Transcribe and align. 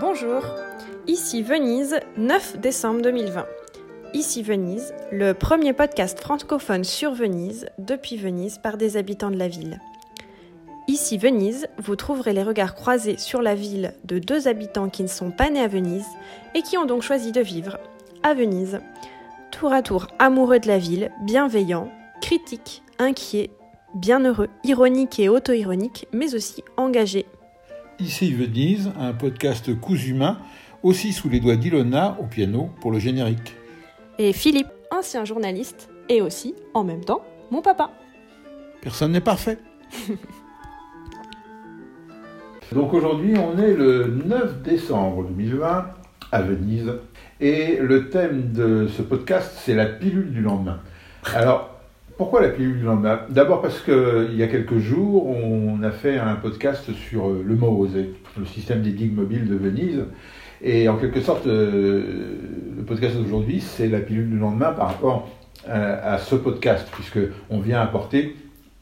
Bonjour, 0.00 0.42
ici 1.06 1.42
Venise, 1.42 2.00
9 2.16 2.58
décembre 2.58 3.00
2020. 3.02 3.46
Ici 4.12 4.42
Venise, 4.42 4.92
le 5.12 5.34
premier 5.34 5.72
podcast 5.72 6.18
francophone 6.18 6.82
sur 6.82 7.12
Venise, 7.12 7.66
depuis 7.78 8.16
Venise, 8.16 8.58
par 8.58 8.76
des 8.76 8.96
habitants 8.96 9.30
de 9.30 9.36
la 9.36 9.46
ville. 9.46 9.80
Ici 10.88 11.16
Venise, 11.16 11.68
vous 11.78 11.94
trouverez 11.94 12.32
les 12.32 12.42
regards 12.42 12.74
croisés 12.74 13.18
sur 13.18 13.40
la 13.40 13.54
ville 13.54 13.94
de 14.04 14.18
deux 14.18 14.48
habitants 14.48 14.88
qui 14.88 15.04
ne 15.04 15.08
sont 15.08 15.30
pas 15.30 15.48
nés 15.48 15.60
à 15.60 15.68
Venise 15.68 16.06
et 16.56 16.62
qui 16.62 16.76
ont 16.76 16.86
donc 16.86 17.02
choisi 17.02 17.30
de 17.30 17.40
vivre 17.40 17.78
à 18.24 18.34
Venise. 18.34 18.80
Tour 19.52 19.72
à 19.72 19.82
tour 19.82 20.08
amoureux 20.18 20.58
de 20.58 20.66
la 20.66 20.78
ville, 20.78 21.12
bienveillants, 21.22 21.92
critiques, 22.20 22.82
inquiets, 22.98 23.50
bienheureux, 23.94 24.48
ironiques 24.64 25.20
et 25.20 25.28
auto-ironiques, 25.28 26.08
mais 26.12 26.34
aussi 26.34 26.64
engagés. 26.76 27.26
Ici 28.00 28.32
Venise, 28.34 28.90
un 28.98 29.12
podcast 29.12 29.78
cousu 29.78 30.10
humain, 30.10 30.38
aussi 30.82 31.12
sous 31.12 31.28
les 31.28 31.38
doigts 31.38 31.54
d'Ilona 31.54 32.16
au 32.20 32.24
piano 32.24 32.70
pour 32.80 32.90
le 32.90 32.98
générique. 32.98 33.54
Et 34.18 34.32
Philippe, 34.32 34.66
ancien 34.90 35.24
journaliste, 35.24 35.88
et 36.08 36.20
aussi, 36.20 36.56
en 36.74 36.82
même 36.82 37.04
temps, 37.04 37.24
mon 37.52 37.62
papa. 37.62 37.92
Personne 38.80 39.12
n'est 39.12 39.20
parfait. 39.20 39.58
Donc 42.72 42.92
aujourd'hui, 42.92 43.34
on 43.38 43.56
est 43.58 43.74
le 43.74 44.22
9 44.24 44.62
décembre 44.62 45.24
2020 45.28 45.86
à 46.32 46.42
Venise. 46.42 46.92
Et 47.40 47.76
le 47.80 48.10
thème 48.10 48.50
de 48.52 48.88
ce 48.88 49.02
podcast, 49.02 49.54
c'est 49.58 49.74
la 49.74 49.86
pilule 49.86 50.32
du 50.32 50.40
lendemain. 50.40 50.80
Alors, 51.34 51.73
pourquoi 52.16 52.42
la 52.42 52.48
pilule 52.48 52.78
du 52.78 52.84
lendemain? 52.84 53.20
D'abord 53.28 53.60
parce 53.60 53.80
qu'il 53.80 54.34
y 54.36 54.42
a 54.42 54.46
quelques 54.46 54.78
jours, 54.78 55.26
on 55.26 55.82
a 55.82 55.90
fait 55.90 56.18
un 56.18 56.36
podcast 56.36 56.92
sur 56.92 57.28
euh, 57.28 57.42
le 57.44 57.56
MOSE, 57.56 57.96
le 58.38 58.46
système 58.46 58.82
des 58.82 58.92
digues 58.92 59.14
mobiles 59.14 59.48
de 59.48 59.56
Venise. 59.56 60.04
Et 60.62 60.88
en 60.88 60.96
quelque 60.96 61.20
sorte, 61.20 61.46
euh, 61.46 62.38
le 62.76 62.82
podcast 62.84 63.16
d'aujourd'hui, 63.16 63.60
c'est 63.60 63.88
la 63.88 64.00
pilule 64.00 64.30
du 64.30 64.38
lendemain 64.38 64.72
par 64.72 64.88
rapport 64.88 65.28
à, 65.66 66.18
ce 66.18 66.34
podcast, 66.34 66.86
puisqu'on 66.92 67.58
vient 67.58 67.80
apporter 67.80 68.36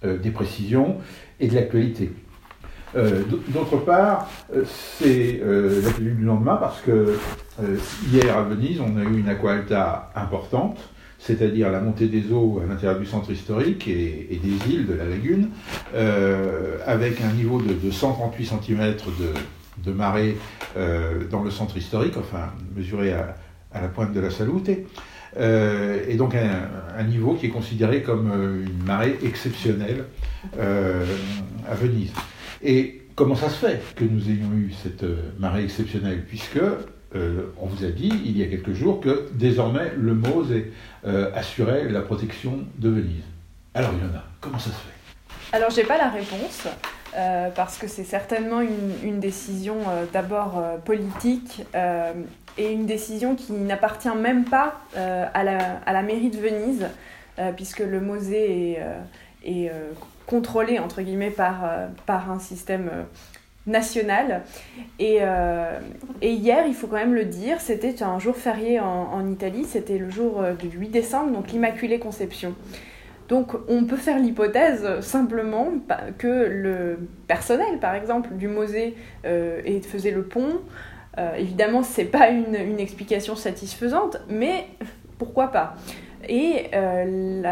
euh, 0.05 0.19
des 0.19 0.31
précisions 0.31 0.97
et 1.39 1.47
de 1.47 1.55
l'actualité. 1.55 2.11
D'autre 3.49 3.79
part, 3.79 4.29
c'est 4.67 5.41
la 5.43 5.91
pilule 5.93 6.17
du 6.17 6.25
lendemain 6.25 6.57
parce 6.57 6.83
que 6.83 7.17
hier 8.13 8.37
à 8.37 8.43
Venise, 8.43 8.83
on 8.83 8.99
a 8.99 9.03
eu 9.03 9.19
une 9.19 9.31
aqualta 9.31 10.11
importante 10.15 10.79
c'est-à-dire 11.23 11.71
la 11.71 11.81
montée 11.81 12.09
des 12.09 12.33
eaux 12.33 12.61
à 12.63 12.67
l'intérieur 12.69 12.99
du 12.99 13.07
centre 13.07 13.31
historique 13.31 13.87
et, 13.87 14.41
des 14.43 14.73
îles 14.73 14.87
de 14.87 14.95
la 14.95 15.05
lagune, 15.05 15.51
euh, 15.95 16.79
avec 16.85 17.21
un 17.21 17.33
niveau 17.33 17.63
de, 17.63 17.91
138 17.91 18.47
cm 18.47 18.97
de, 19.85 19.93
marée 19.93 20.37
euh, 20.77 21.25
dans 21.31 21.43
le 21.43 21.51
centre 21.51 21.77
historique, 21.77 22.17
enfin 22.17 22.53
mesuré 22.75 23.13
à, 23.13 23.37
la 23.73 23.89
pointe 23.89 24.13
de 24.13 24.21
la 24.21 24.31
Salute, 24.31 24.71
euh, 25.39 26.05
et 26.09 26.17
donc 26.17 26.35
un, 26.35 27.05
niveau 27.05 27.35
qui 27.35 27.47
est 27.47 27.51
considéré 27.51 28.03
comme 28.03 28.29
une 28.67 28.85
marée 28.85 29.17
exceptionnelle 29.25 30.05
à 30.59 31.75
Venise. 31.75 32.13
Et 32.65 33.03
comment 33.15 33.37
ça 33.37 33.49
se 33.49 33.65
fait 33.65 33.81
que 33.95 34.05
nous 34.05 34.29
ayons 34.29 34.53
eu 34.57 34.73
cette 34.83 35.05
marée 35.39 35.65
exceptionnelle? 35.65 36.25
Puisque 36.27 36.61
euh, 37.15 37.53
on 37.61 37.67
vous 37.67 37.85
a 37.85 37.89
dit 37.89 38.11
il 38.25 38.39
y 38.39 38.43
a 38.43 38.47
quelques 38.47 38.73
jours 38.73 39.01
que 39.01 39.29
désormais 39.35 39.93
le 39.97 40.15
MOSE 40.15 40.53
euh, 41.07 41.31
assurait 41.35 41.89
la 41.89 42.01
protection 42.01 42.61
de 42.79 42.89
Venise. 42.89 43.25
Alors 43.75 43.93
Ilona, 43.93 44.25
comment 44.41 44.59
ça 44.59 44.71
se 44.71 44.77
fait? 44.77 45.57
Alors 45.57 45.71
j'ai 45.71 45.85
pas 45.85 45.99
la 45.99 46.09
réponse. 46.09 46.67
Euh, 47.15 47.51
parce 47.55 47.77
que 47.77 47.89
c'est 47.89 48.05
certainement 48.05 48.63
une, 48.63 49.21
décision 49.21 49.77
d'abord 50.15 50.63
politique 50.87 51.63
et 52.57 52.73
une 52.73 52.87
décision 52.87 53.37
qui 53.37 53.53
n'appartient 53.53 54.17
même 54.17 54.47
pas 54.47 54.81
à 54.97 55.45
la, 55.45 56.03
mairie 56.03 56.31
de 56.31 56.39
Venise, 56.39 56.87
puisque 57.55 57.81
le 57.81 58.01
MOSE 58.01 58.33
est, 58.33 59.71
contrôlé 60.25 60.79
entre 60.79 61.03
guillemets 61.03 61.29
par 61.29 62.31
un 62.31 62.39
système 62.39 62.91
nationale. 63.67 64.43
Et, 64.99 65.19
euh, 65.21 65.79
et, 66.21 66.33
hier, 66.33 66.67
il 66.67 66.75
faut 66.75 66.87
quand 66.87 66.97
même 66.97 67.15
le 67.15 67.25
dire, 67.25 67.61
c'était 67.61 68.03
un 68.03 68.19
jour 68.19 68.37
férié 68.37 68.81
en, 68.81 69.27
Italie, 69.27 69.65
c'était 69.65 69.99
le 69.99 70.11
jour 70.11 70.41
euh, 70.41 70.55
du 70.55 70.69
8 70.69 70.89
décembre, 70.89 71.33
donc 71.33 71.53
l'Immaculée 71.53 71.99
Conception. 71.99 72.55
Donc 73.29 73.53
on 73.69 73.85
peut 73.85 73.97
faire 73.97 74.19
l'hypothèse 74.19 75.01
simplement 75.01 75.69
que 76.19 76.27
le 76.27 76.99
personnel, 77.29 77.79
par 77.81 77.95
exemple, 77.95 78.35
du 78.35 78.49
Mosée 78.49 78.95
euh, 79.25 79.61
faisait 79.83 80.11
le 80.11 80.25
pont. 80.25 80.61
évidemment, 81.39 81.83
ce 81.83 82.01
n'est 82.01 82.09
pas 82.09 82.29
une, 82.29 82.57
une 82.57 82.81
explication 82.81 83.37
satisfaisante, 83.37 84.19
mais 84.29 84.67
pourquoi 85.19 85.49
pas? 85.49 85.77
Et 86.29 86.67
euh, 86.75 87.43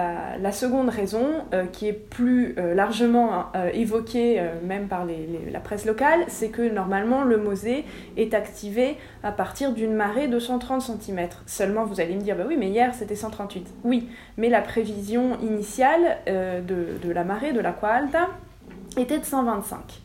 la, 0.41 0.53
seconde 0.53 0.89
raison, 0.89 1.27
euh, 1.55 1.67
qui 1.67 1.89
est 1.89 1.93
plus 1.93 2.55
euh, 2.59 2.75
largement 2.75 3.47
évoquée 3.73 4.41
même 4.65 4.89
par 4.89 5.05
la 5.05 5.61
presse 5.61 5.87
locale, 5.87 6.21
c'est 6.29 6.49
que 6.49 6.63
normalement 6.63 7.23
le 7.25 7.37
Mosée 7.37 7.85
est 8.17 8.35
activé 8.35 8.97
à 9.23 9.33
partir 9.33 9.73
d'une 9.73 9.95
marée 9.95 10.29
de 10.29 10.39
130 10.39 10.83
cm. 10.83 11.29
Seulement 11.47 11.85
vous 11.85 12.01
allez 12.01 12.15
me 12.15 12.21
dire, 12.21 12.37
bah 12.37 12.45
oui, 12.47 12.57
mais 12.59 12.69
hier 12.69 12.95
c'était 12.95 13.15
138. 13.15 13.67
Oui, 13.85 14.09
mais 14.37 14.49
la 14.49 14.61
prévision 14.61 15.39
initiale 15.41 16.19
de, 16.27 16.99
de, 17.03 17.13
la 17.13 17.25
marée, 17.25 17.53
de 17.53 17.61
l'Aqua 17.61 17.89
Alta, 17.89 18.29
était 18.97 19.19
de 19.19 19.25
125. 19.25 20.01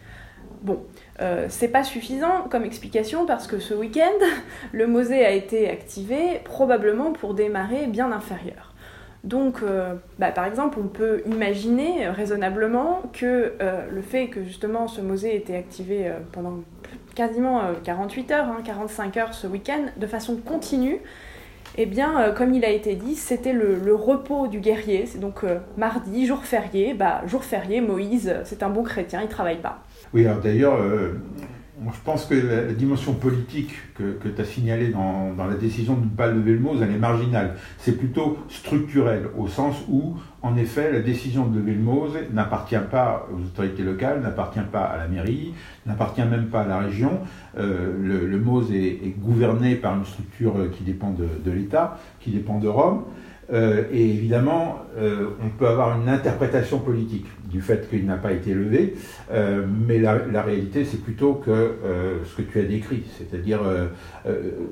Bon, 0.65 0.79
euh, 1.21 1.45
c'est 1.47 1.67
pas 1.67 1.83
suffisant 1.83 2.47
comme 2.49 2.63
explication 2.63 3.27
parce 3.27 3.45
que 3.45 3.59
ce 3.59 3.75
week-end, 3.75 4.25
le 4.71 4.87
Mosée 4.87 5.23
a 5.23 5.29
été 5.29 5.69
activé 5.69 6.41
probablement 6.43 7.13
pour 7.13 7.35
des 7.35 7.49
marées 7.49 7.85
bien 7.85 8.11
inférieures. 8.11 8.73
Donc, 9.23 9.61
euh, 9.61 9.93
bah, 10.17 10.31
par 10.31 10.45
exemple, 10.45 10.79
on 10.83 10.87
peut 10.87 11.21
imaginer 11.27 12.09
raisonnablement 12.09 13.03
que 13.13 13.53
euh, 13.61 13.85
le 13.91 14.01
fait 14.01 14.27
que 14.27 14.43
justement 14.43 14.87
ce 14.87 15.01
Mosée 15.01 15.35
ait 15.35 15.37
été 15.37 15.55
activé 15.55 16.11
pendant 16.31 16.61
quasiment 17.13 17.61
48 17.83 18.31
heures, 18.31 18.47
45 18.65 19.17
hein, 19.17 19.21
heures 19.21 19.33
ce 19.35 19.45
week-end, 19.45 19.85
de 19.97 20.07
façon 20.07 20.35
continue, 20.37 20.99
eh 21.77 21.85
bien, 21.85 22.31
comme 22.35 22.53
il 22.53 22.63
a 22.65 22.69
été 22.69 22.95
dit, 22.95 23.15
c'était 23.15 23.53
le, 23.53 23.95
repos 23.95 24.47
du 24.47 24.59
guerrier. 24.59 25.05
C'est 25.05 25.19
donc 25.19 25.43
mardi, 25.77 26.25
jour 26.25 26.43
férié. 26.43 26.93
Bah, 26.93 27.21
jour 27.25 27.43
férié, 27.43 27.81
Moïse, 27.81 28.33
c'est 28.43 28.63
un 28.63 28.69
bon 28.69 28.83
chrétien, 28.83 29.21
il 29.21 29.27
travaille 29.27 29.61
pas. 29.61 29.79
Oui, 30.13 30.25
alors 30.25 30.41
d'ailleurs, 30.41 30.79
je 31.83 31.99
pense 32.03 32.25
que 32.25 32.35
la, 32.35 32.73
dimension 32.73 33.13
politique 33.13 33.73
que, 33.95 34.17
tu 34.27 34.41
as 34.41 34.45
signalée 34.45 34.89
dans, 34.89 35.33
la 35.37 35.55
décision 35.55 35.95
de 35.95 36.05
ne 36.05 36.09
pas 36.09 36.27
lever 36.27 36.53
le 36.53 36.59
mot, 36.59 36.73
elle 36.81 36.91
est 36.91 36.97
marginale. 36.97 37.55
C'est 37.77 37.97
plutôt 37.97 38.37
structurel, 38.49 39.27
au 39.37 39.47
sens 39.47 39.75
où, 39.89 40.15
en 40.41 40.55
effet, 40.55 40.91
la 40.91 41.01
décision 41.01 41.45
de 41.45 41.59
lever 41.59 41.73
le 41.73 41.81
mot 41.81 42.07
n'appartient 42.31 42.75
pas 42.89 43.27
aux 43.33 43.39
autorités 43.39 43.83
locales, 43.83 44.21
n'appartient 44.21 44.59
pas 44.71 44.83
à 44.83 44.97
la 44.97 45.07
mairie, 45.07 45.53
n'appartient 45.85 46.23
même 46.23 46.47
pas 46.47 46.61
à 46.61 46.67
la 46.67 46.79
région. 46.79 47.19
Euh, 47.57 47.93
le, 48.01 48.25
le 48.25 48.39
MOSE 48.39 48.71
est, 48.71 49.15
gouverné 49.19 49.75
par 49.75 49.97
une 49.97 50.05
structure 50.05 50.55
qui 50.71 50.83
dépend 50.83 51.11
de 51.11 51.51
l'État, 51.51 51.99
qui 52.19 52.31
dépend 52.31 52.59
de 52.59 52.67
Rome. 52.67 53.03
Euh, 53.53 53.83
et 53.91 54.01
évidemment, 54.01 54.85
euh, 54.97 55.27
on 55.43 55.49
peut 55.49 55.67
avoir 55.67 55.99
une 56.01 56.09
interprétation 56.09 56.79
politique 56.79 57.27
du 57.49 57.61
fait 57.61 57.87
qu'il 57.89 58.05
n'a 58.05 58.17
pas 58.17 58.31
été 58.31 58.53
levé, 58.53 58.95
euh, 59.31 59.65
mais 59.87 59.99
la, 59.99 60.41
réalité, 60.41 60.83
c'est 60.83 61.01
plutôt 61.01 61.33
que 61.33 61.75
ce 62.25 62.35
que 62.35 62.41
tu 62.41 62.59
as 62.59 62.63
décrit, 62.63 63.03
c'est-à-dire 63.17 63.61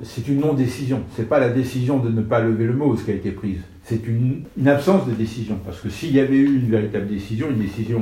c'est 0.02 0.28
une 0.28 0.42
non-décision. 0.42 1.04
C'est 1.16 1.30
pas 1.30 1.40
la 1.40 1.50
décision 1.50 2.00
de 2.00 2.10
ne 2.10 2.22
pas 2.22 2.42
lever 2.42 2.66
le 2.66 2.74
mot 2.74 2.96
ce 2.98 3.04
qui 3.04 3.12
a 3.12 3.16
été 3.16 3.32
prise. 3.32 3.60
C'est 3.84 4.08
une, 4.08 4.44
une, 4.58 4.68
absence 4.68 5.08
de 5.08 5.14
décision, 5.14 5.60
parce 5.64 5.80
que 5.80 5.90
s'il 5.90 6.14
y 6.14 6.20
avait 6.20 6.38
eu 6.38 6.56
une 6.56 6.70
véritable 6.70 7.08
décision, 7.08 7.50
une 7.50 7.60
décision 7.60 8.02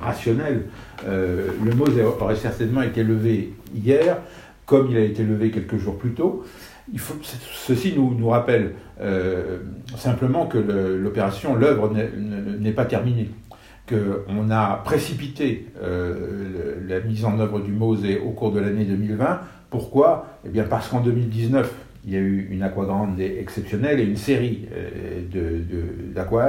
rationnelle, 0.00 0.64
le 1.06 1.74
mot 1.74 1.86
aurait 2.20 2.36
certainement 2.36 2.82
été 2.82 3.02
levé 3.02 3.52
hier, 3.74 4.18
comme 4.66 4.90
il 4.90 4.96
a 4.96 5.00
été 5.00 5.22
levé 5.22 5.50
quelques 5.50 5.78
jours 5.78 5.98
plus 5.98 6.12
tôt. 6.12 6.44
Il 6.92 6.98
faut, 6.98 7.14
ceci 7.22 7.94
nous, 7.96 8.14
nous 8.14 8.28
rappelle 8.28 8.74
euh, 9.00 9.58
simplement 9.96 10.46
que 10.46 10.58
l'opération, 10.58 11.54
l'œuvre 11.54 11.90
n'est 12.58 12.72
pas 12.72 12.84
terminée, 12.84 13.30
qu'on 13.88 14.50
a 14.50 14.82
précipité 14.84 15.66
euh, 15.82 16.74
la 16.86 17.00
mise 17.00 17.24
en 17.24 17.40
œuvre 17.40 17.60
du 17.60 17.72
MOSE 17.72 18.04
au 18.24 18.30
cours 18.30 18.52
de 18.52 18.60
l'année 18.60 18.84
2020. 18.84 19.40
Pourquoi? 19.70 20.26
Eh 20.46 20.50
bien 20.50 20.64
parce 20.64 20.88
qu'en 20.88 21.00
2019, 21.00 21.72
il 22.06 22.12
y 22.12 22.16
a 22.16 22.20
eu 22.20 22.48
une 22.50 22.68
grande 22.68 23.18
exceptionnelle 23.18 23.98
et 23.98 24.04
une 24.04 24.18
série 24.18 24.68
euh, 24.76 25.60
d'aqua 26.14 26.44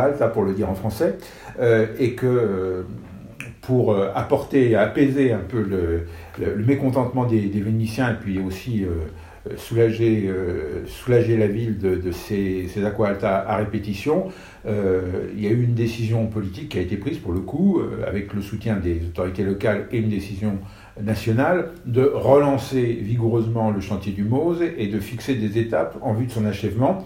alta 0.00 0.28
pour 0.28 0.44
le 0.44 0.54
dire 0.54 0.70
en 0.70 0.74
français, 0.74 1.18
et 1.98 2.14
que 2.14 2.86
pour 3.62 3.96
apporter, 3.96 4.74
apaiser 4.74 5.32
un 5.32 5.38
peu 5.38 5.62
le, 5.62 6.06
mécontentement 6.64 7.24
des, 7.24 7.48
Vénitiens 7.48 8.10
et 8.10 8.16
puis 8.20 8.38
aussi 8.40 8.84
soulager, 9.56 10.28
soulager 10.86 11.36
la 11.36 11.46
ville 11.46 11.78
de, 11.78 12.10
ces, 12.10 12.66
ces 12.66 12.84
aqua 12.84 13.16
à 13.22 13.56
répétition. 13.56 14.30
il 14.66 15.40
y 15.40 15.46
a 15.46 15.50
eu 15.50 15.62
une 15.62 15.74
décision 15.74 16.26
politique 16.26 16.70
qui 16.70 16.78
a 16.78 16.80
été 16.80 16.96
prise 16.96 17.18
pour 17.18 17.32
le 17.32 17.40
coup, 17.40 17.80
avec 18.04 18.32
le 18.34 18.42
soutien 18.42 18.76
des 18.76 19.00
autorités 19.06 19.44
locales 19.44 19.86
et 19.92 19.98
une 19.98 20.10
décision 20.10 20.58
nationale, 21.00 21.70
de 21.86 22.02
relancer 22.02 22.82
vigoureusement 22.82 23.70
le 23.70 23.80
chantier 23.80 24.12
du 24.12 24.24
Mose 24.24 24.62
et 24.76 24.88
de 24.88 24.98
fixer 24.98 25.34
des 25.34 25.58
étapes 25.58 25.96
en 26.02 26.12
vue 26.12 26.26
de 26.26 26.30
son 26.30 26.44
achèvement. 26.44 27.04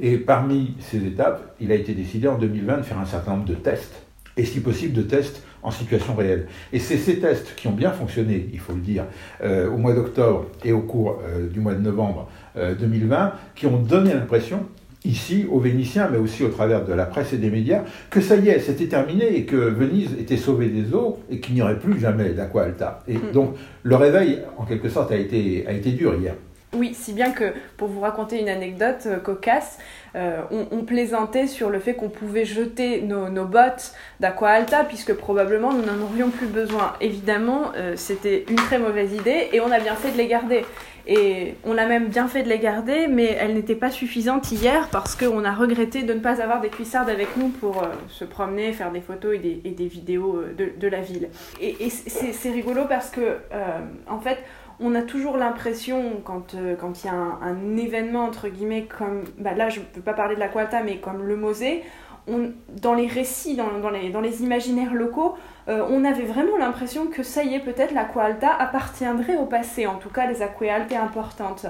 Et 0.00 0.16
parmi 0.16 0.74
ces 0.80 1.04
étapes, 1.04 1.54
il 1.60 1.72
a 1.72 1.74
été 1.74 1.92
décidé 1.92 2.28
en 2.28 2.38
2020 2.38 2.78
de 2.78 2.82
faire 2.82 2.98
un 2.98 3.06
certain 3.06 3.32
nombre 3.32 3.46
de 3.46 3.54
tests, 3.54 4.02
et 4.36 4.44
si 4.44 4.60
possible 4.60 4.92
de 4.92 5.02
tests 5.02 5.42
en 5.62 5.70
situation 5.70 6.14
réelle. 6.14 6.46
Et 6.72 6.78
c'est 6.78 6.96
ces 6.96 7.18
tests 7.18 7.54
qui 7.56 7.68
ont 7.68 7.72
bien 7.72 7.90
fonctionné, 7.90 8.48
il 8.52 8.60
faut 8.60 8.74
le 8.74 8.80
dire, 8.80 9.04
euh, 9.42 9.70
au 9.70 9.76
mois 9.76 9.94
d'octobre 9.94 10.46
et 10.64 10.72
au 10.72 10.80
cours 10.80 11.20
euh, 11.26 11.48
du 11.48 11.60
mois 11.60 11.74
de 11.74 11.80
novembre 11.80 12.28
2020, 12.56 13.16
euh, 13.16 13.28
qui 13.54 13.66
ont 13.66 13.78
donné 13.78 14.14
l'impression, 14.14 14.66
ici, 15.04 15.46
aux 15.50 15.60
Vénitiens, 15.60 16.08
mais 16.10 16.18
aussi 16.18 16.42
au 16.42 16.48
travers 16.48 16.84
de 16.84 16.92
la 16.92 17.06
presse 17.06 17.32
et 17.32 17.38
des 17.38 17.50
médias, 17.50 17.82
que 18.10 18.20
ça 18.20 18.36
y 18.36 18.48
est, 18.48 18.58
c'était 18.60 18.86
terminé 18.86 19.36
et 19.36 19.44
que 19.44 19.56
Venise 19.56 20.12
était 20.18 20.36
sauvée 20.36 20.68
des 20.68 20.92
eaux 20.92 21.20
et 21.30 21.40
qu'il 21.40 21.54
n'y 21.54 21.62
aurait 21.62 21.78
plus 21.78 21.98
jamais 22.00 22.30
d'Aqua 22.30 22.64
Alta. 22.64 23.02
Et 23.06 23.14
mm. 23.14 23.32
donc, 23.32 23.54
le 23.82 23.96
réveil, 23.96 24.40
en 24.56 24.64
quelque 24.64 24.88
sorte, 24.88 25.12
a 25.12 25.16
été, 25.16 25.64
a 25.66 25.72
été 25.72 25.92
dur 25.92 26.14
hier. 26.14 26.34
Oui, 26.74 26.92
si 26.92 27.14
bien 27.14 27.30
que, 27.30 27.54
pour 27.78 27.88
vous 27.88 28.00
raconter 28.00 28.38
une 28.38 28.50
anecdote 28.50 29.04
euh, 29.06 29.16
cocasse, 29.18 29.78
euh, 30.16 30.42
on, 30.50 30.82
plaisantait 30.84 31.46
sur 31.46 31.70
le 31.70 31.78
fait 31.78 31.94
qu'on 31.94 32.10
pouvait 32.10 32.44
jeter 32.44 33.00
nos, 33.00 33.44
bottes 33.46 33.94
d'Aqua 34.20 34.50
Alta, 34.50 34.84
puisque 34.84 35.14
probablement 35.14 35.72
nous 35.72 35.82
n'en 35.82 36.02
aurions 36.04 36.28
plus 36.28 36.46
besoin. 36.46 36.92
Évidemment, 37.00 37.72
euh, 37.76 37.94
c'était 37.96 38.44
une 38.50 38.56
très 38.56 38.78
mauvaise 38.78 39.14
idée, 39.14 39.48
et 39.52 39.62
on 39.62 39.70
a 39.70 39.80
bien 39.80 39.94
fait 39.94 40.10
de 40.10 40.18
les 40.18 40.26
garder. 40.26 40.66
Et 41.06 41.54
on 41.64 41.78
a 41.78 41.86
même 41.86 42.08
bien 42.08 42.28
fait 42.28 42.42
de 42.42 42.50
les 42.50 42.58
garder, 42.58 43.06
mais 43.06 43.34
elles 43.40 43.54
n'étaient 43.54 43.74
pas 43.74 43.90
suffisantes 43.90 44.52
hier, 44.52 44.88
parce 44.92 45.16
qu'on 45.16 45.44
a 45.44 45.54
regretté 45.54 46.02
de 46.02 46.12
ne 46.12 46.20
pas 46.20 46.42
avoir 46.42 46.60
des 46.60 46.68
cuissardes 46.68 47.08
avec 47.08 47.34
nous 47.38 47.48
pour 47.48 47.82
se 48.08 48.26
promener, 48.26 48.74
faire 48.74 48.92
des 48.92 49.00
photos 49.00 49.36
et 49.36 49.38
des, 49.38 49.86
vidéos 49.86 50.42
de, 50.54 50.88
la 50.88 51.00
ville. 51.00 51.30
Et, 51.62 51.76
et 51.80 51.88
c'est 51.88 52.50
rigolo 52.50 52.82
parce 52.86 53.08
que, 53.08 53.38
en 54.06 54.20
fait, 54.20 54.36
on 54.80 54.94
a 54.94 55.02
toujours 55.02 55.36
l'impression, 55.36 56.20
quand 56.24 56.54
euh, 56.54 56.76
il 56.80 57.06
y 57.06 57.08
a 57.08 57.14
un, 57.14 57.76
événement, 57.76 58.24
entre 58.24 58.48
guillemets, 58.48 58.84
comme, 58.84 59.24
bah 59.38 59.54
là 59.54 59.68
je 59.68 59.80
ne 59.80 59.84
peux 59.84 60.00
pas 60.00 60.12
parler 60.12 60.34
de 60.34 60.40
la 60.40 60.48
Qualta, 60.48 60.82
mais 60.82 60.98
comme 60.98 61.22
le 61.22 61.36
Mosée, 61.36 61.84
dans 62.82 62.94
les 62.94 63.06
récits, 63.06 63.56
dans, 63.56 64.20
les, 64.20 64.42
imaginaires 64.42 64.92
locaux, 64.92 65.36
euh, 65.68 65.86
on 65.88 66.04
avait 66.04 66.24
vraiment 66.24 66.58
l'impression 66.58 67.06
que 67.06 67.22
ça 67.22 67.42
y 67.42 67.54
est, 67.54 67.60
peut-être 67.60 67.92
la 67.92 68.04
Qualta 68.04 68.52
appartiendrait 68.52 69.36
au 69.36 69.46
passé, 69.46 69.86
en 69.86 69.96
tout 69.96 70.10
cas 70.10 70.26
les 70.26 70.42
Aqualte 70.42 70.92
importantes. 70.92 71.66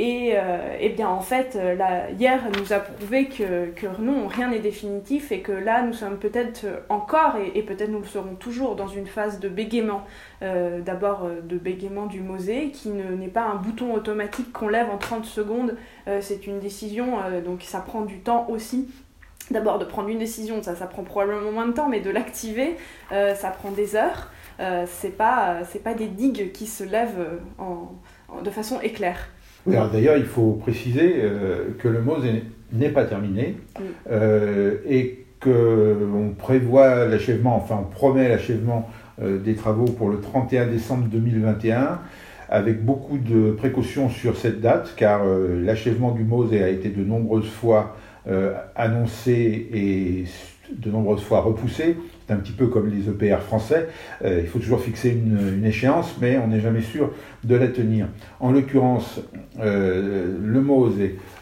Et, 0.00 0.34
euh, 0.34 0.76
eh 0.78 0.90
bien 0.90 1.08
en 1.08 1.20
fait, 1.20 1.56
euh, 1.56 1.76
hier 2.16 2.40
nous 2.56 2.72
a 2.72 2.78
prouvé 2.78 3.26
que, 3.26 3.70
que 3.70 3.88
non, 4.00 4.28
rien 4.28 4.48
n'est 4.48 4.60
définitif 4.60 5.32
et 5.32 5.40
que 5.40 5.50
là 5.50 5.82
nous 5.82 5.92
sommes 5.92 6.18
peut-être 6.18 6.66
encore, 6.88 7.34
et, 7.52 7.62
peut-être 7.62 7.90
nous 7.90 7.98
le 7.98 8.06
serons 8.06 8.36
toujours, 8.36 8.76
dans 8.76 8.86
une 8.86 9.08
phase 9.08 9.40
de 9.40 9.48
bégaiement. 9.48 10.04
Euh, 10.42 10.80
d'abord 10.80 11.28
de 11.42 11.58
bégaiement 11.58 12.06
du 12.06 12.20
Mosée, 12.20 12.70
qui 12.70 12.90
n'est 12.90 13.26
pas 13.26 13.42
un 13.42 13.56
bouton 13.56 13.92
automatique 13.92 14.52
qu'on 14.52 14.68
lève 14.68 14.88
en 14.88 14.98
30 14.98 15.24
secondes, 15.24 15.74
c'est 16.20 16.46
une 16.46 16.60
décision, 16.60 17.16
donc 17.44 17.62
ça 17.62 17.80
prend 17.80 18.02
du 18.02 18.20
temps 18.20 18.46
aussi. 18.48 18.88
D'abord 19.50 19.80
de 19.80 19.84
prendre 19.84 20.10
une 20.10 20.18
décision, 20.18 20.62
ça, 20.62 20.76
ça 20.76 20.86
prend 20.86 21.02
probablement 21.02 21.50
moins 21.50 21.66
de 21.66 21.72
temps, 21.72 21.88
mais 21.88 22.00
de 22.00 22.10
l'activer, 22.10 22.76
ça 23.10 23.50
prend 23.50 23.72
des 23.72 23.96
heures. 23.96 24.30
c'est 24.86 25.16
pas, 25.16 25.62
pas 25.82 25.94
des 25.94 26.06
digues 26.06 26.52
qui 26.52 26.68
se 26.68 26.84
lèvent 26.84 27.40
de 28.44 28.50
façon 28.50 28.80
éclair 28.80 29.28
d'ailleurs, 29.68 30.16
il 30.16 30.24
faut 30.24 30.52
préciser 30.52 31.16
euh, 31.16 31.68
que 31.78 31.88
le 31.88 32.00
MOSE 32.00 32.24
n'est 32.72 32.88
pas 32.90 33.04
terminé 33.04 33.56
euh, 34.10 34.76
et 34.88 35.24
qu'on 35.40 36.34
prévoit 36.36 37.06
l'achèvement, 37.06 37.56
enfin 37.56 37.78
on 37.80 37.84
promet 37.84 38.28
l'achèvement 38.28 38.88
euh, 39.22 39.38
des 39.38 39.54
travaux 39.54 39.84
pour 39.84 40.10
le 40.10 40.20
31 40.20 40.66
décembre 40.66 41.06
2021 41.10 42.00
avec 42.50 42.84
beaucoup 42.84 43.18
de 43.18 43.52
précautions 43.52 44.08
sur 44.08 44.36
cette 44.36 44.60
date 44.60 44.94
car 44.96 45.20
l'achèvement 45.24 46.12
du 46.12 46.24
MOSE 46.24 46.54
a 46.54 46.70
été 46.70 46.88
de 46.88 47.04
nombreuses 47.04 47.50
fois 47.50 47.94
annoncé 48.74 49.68
et 49.72 50.24
de 50.74 50.90
nombreuses 50.90 51.22
fois 51.22 51.40
repoussé. 51.40 51.96
C'est 52.28 52.34
un 52.34 52.38
petit 52.38 52.52
peu 52.52 52.66
comme 52.66 52.90
les 52.90 53.08
EPR 53.08 53.40
français. 53.40 53.88
Euh, 54.22 54.40
il 54.42 54.46
faut 54.48 54.58
toujours 54.58 54.82
fixer 54.82 55.08
une, 55.08 55.64
échéance, 55.64 56.14
mais 56.20 56.36
on 56.36 56.48
n'est 56.48 56.60
jamais 56.60 56.82
sûr 56.82 57.10
de 57.42 57.54
la 57.54 57.68
tenir. 57.68 58.06
En 58.38 58.52
l'occurrence, 58.52 59.18
euh, 59.60 60.36
le 60.38 60.60
MOSE, 60.60 60.92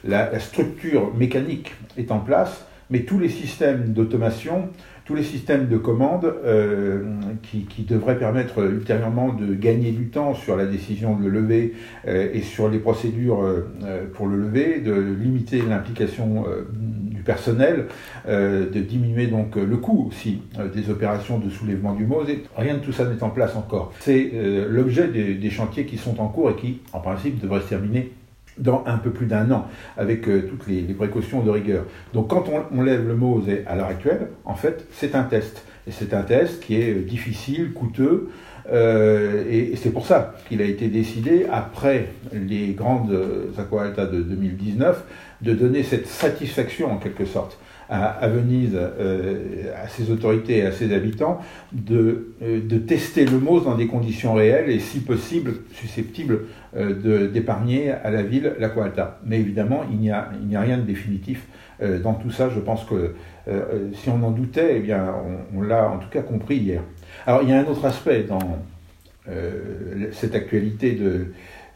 la, 0.05 0.31
la 0.31 0.39
structure 0.39 1.13
mécanique 1.13 1.75
est 1.97 2.13
en 2.13 2.21
place, 2.21 2.65
mais 2.91 3.01
tous 3.01 3.19
les 3.19 3.29
systèmes 3.29 3.93
d'automation 3.93 4.71
tous 5.07 5.15
les 5.15 5.23
systèmes 5.23 5.69
de 5.69 5.77
commande 5.77 6.25
euh, 6.45 7.05
qui, 7.43 7.85
devraient 7.85 8.19
permettre 8.19 8.65
ultérieurement 8.65 9.33
de 9.33 9.55
gagner 9.55 9.93
du 9.93 10.09
temps 10.09 10.35
sur 10.35 10.57
la 10.57 10.67
décision 10.67 11.17
de 11.17 11.23
le 11.23 11.31
lever 11.31 11.75
euh, 12.09 12.29
et 12.35 12.43
sur 12.43 12.69
les 12.69 12.79
procédures 12.79 13.41
euh, 13.41 14.07
pour 14.15 14.27
le 14.27 14.37
lever, 14.37 14.81
de 14.81 14.93
limiter 14.93 15.63
l'implication 15.63 16.45
du 16.73 17.23
personnel, 17.23 17.87
de 18.27 18.81
diminuer 18.81 19.29
donc 19.29 19.57
le 19.57 19.77
coût 19.77 20.09
aussi 20.09 20.43
des 20.75 20.91
opérations 20.91 21.39
de 21.39 21.49
soulèvement 21.51 21.95
du 21.95 22.07
MOSE. 22.07 22.29
Rien 22.57 22.75
de 22.75 22.81
tout 22.81 22.93
ça 22.93 23.05
n'est 23.05 23.23
en 23.23 23.31
place 23.31 23.55
encore. 23.55 23.93
C'est 24.01 24.33
l'objet 24.69 25.09
des, 25.09 25.35
des 25.35 25.51
chantiers 25.51 25.87
qui 25.87 25.99
sont 25.99 26.21
en 26.21 26.29
cours 26.29 26.51
et 26.51 26.57
qui, 26.57 26.81
en 26.93 27.01
principe, 27.01 27.41
devraient 27.41 27.61
se 27.61 27.69
terminer 27.69 28.13
dans 28.59 28.85
un 28.87 28.99
peu 28.99 29.11
plus 29.11 29.27
d'un 29.27 29.51
an, 29.51 29.69
avec 29.97 30.29
euh, 30.29 30.49
toutes 30.49 30.67
les, 30.67 30.83
précautions 30.95 31.43
de 31.43 31.51
rigueur. 31.51 31.85
Donc 32.15 32.29
quand 32.29 32.45
on, 32.73 32.83
lève 32.83 33.07
le 33.07 33.15
MOSE 33.15 33.49
à 33.67 33.77
l'heure 33.77 33.89
actuelle, 33.89 34.29
en 34.45 34.55
fait, 34.55 34.87
c'est 34.93 35.15
un 35.15 35.25
test. 35.25 35.65
Et 35.87 35.93
c'est 35.93 36.15
un 36.15 36.23
test 36.23 36.63
qui 36.63 36.81
est 36.81 36.93
euh, 36.93 37.03
difficile, 37.03 37.73
coûteux, 37.73 38.31
euh, 38.73 39.45
et, 39.49 39.77
c'est 39.77 39.91
pour 39.91 40.07
ça 40.07 40.35
qu'il 40.49 40.61
a 40.61 40.65
été 40.65 40.89
décidé, 40.89 41.47
après 41.53 42.09
les 42.33 42.73
grandes 42.73 43.17
Aqua 43.59 43.89
de 43.89 44.23
2019, 44.23 45.05
de 45.43 45.53
donner 45.53 45.83
cette 45.83 46.07
satisfaction 46.07 46.91
en 46.91 46.97
quelque 46.97 47.27
sorte 47.27 47.59
à, 47.89 48.29
Venise, 48.29 48.75
euh, 48.75 49.73
à 49.83 49.89
ses 49.89 50.11
autorités 50.11 50.59
et 50.59 50.67
à 50.67 50.73
ses 50.73 50.93
habitants, 50.93 51.41
de, 51.73 52.35
euh, 52.43 52.61
de 52.61 52.79
tester 52.79 53.25
le 53.25 53.39
MOS 53.39 53.65
dans 53.65 53.77
des 53.77 53.87
conditions 53.87 54.35
réelles 54.35 54.71
et 54.71 54.81
si 54.81 55.01
possible 55.01 55.55
susceptibles 55.73 56.47
euh, 56.77 57.29
d'épargner 57.29 57.93
à 57.93 58.11
la 58.11 58.23
ville 58.23 58.55
la 58.59 58.69
Coalta. 58.69 59.21
Mais 59.25 59.39
évidemment, 59.39 59.83
il 59.91 59.99
n'y 59.99 60.11
a, 60.11 60.31
a 60.55 60.61
rien 60.61 60.79
de 60.79 60.83
définitif 60.83 61.47
dans 62.03 62.15
tout 62.15 62.31
ça. 62.31 62.49
Je 62.49 62.59
pense 62.59 62.85
que 62.85 63.15
si 63.93 64.09
on 64.09 64.23
en 64.23 64.31
doutait, 64.31 64.77
eh 64.77 64.81
bien, 64.81 65.15
on, 65.55 65.61
l'a 65.61 65.91
en 65.91 65.99
tout 65.99 66.09
cas 66.09 66.23
compris 66.23 66.57
hier. 66.57 66.81
Alors, 67.27 67.43
il 67.43 67.51
y 67.51 67.53
a 67.53 67.59
un 67.59 67.67
autre 67.67 67.85
aspect 67.85 68.23
dans 68.23 68.65
cette 70.13 70.35
actualité 70.35 70.93
de 70.93 71.27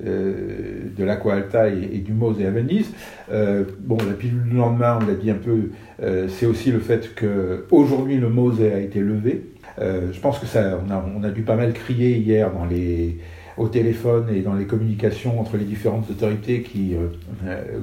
de 0.05 1.05
l'Aqua 1.05 1.35
Alta 1.35 1.69
et, 1.69 1.99
du 1.99 2.13
Mose 2.13 2.41
et 2.41 2.47
à 2.47 2.51
Venise. 2.51 2.93
Euh, 3.31 3.65
bon, 3.81 3.99
la 3.99 4.15
pilule 4.15 4.45
du 4.45 4.57
lendemain, 4.57 4.99
on 5.01 5.07
l'a 5.07 5.15
dit 5.15 5.31
un 5.31 5.35
peu, 5.35 5.71
euh, 6.03 6.29
c'est 6.29 6.47
aussi 6.47 6.71
le 6.71 6.81
fait 6.81 7.15
qu'aujourd'hui 7.15 8.17
le 8.19 8.29
Mose 8.29 8.61
a 8.63 8.81
été 8.81 9.01
levé. 9.01 9.43
je 9.79 10.21
pense 10.21 10.39
que 10.39 10.47
ça, 10.47 10.81
on 10.89 11.23
a, 11.23 11.31
dû 11.31 11.43
pas 11.43 11.57
mal 11.57 11.73
crier 11.73 12.17
hier 12.17 12.53
dans 12.53 12.65
les, 12.65 13.19
au 13.57 13.69
téléphone 13.69 14.27
et 14.35 14.41
dans 14.41 14.55
les 14.55 14.65
communications 14.65 15.41
entre 15.41 15.57
les 15.57 15.65
différentes 15.65 16.11
autorités 16.11 16.63
qui 16.63 16.95